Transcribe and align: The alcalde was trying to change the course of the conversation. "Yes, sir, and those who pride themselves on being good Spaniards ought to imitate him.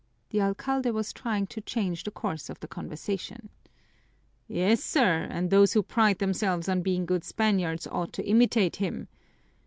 The 0.31 0.41
alcalde 0.41 0.89
was 0.89 1.13
trying 1.13 1.45
to 1.45 1.61
change 1.61 2.03
the 2.03 2.09
course 2.09 2.49
of 2.49 2.59
the 2.59 2.67
conversation. 2.67 3.49
"Yes, 4.47 4.83
sir, 4.83 5.27
and 5.29 5.51
those 5.51 5.73
who 5.73 5.83
pride 5.83 6.17
themselves 6.17 6.67
on 6.67 6.81
being 6.81 7.05
good 7.05 7.23
Spaniards 7.23 7.85
ought 7.85 8.11
to 8.13 8.25
imitate 8.25 8.77
him. 8.77 9.09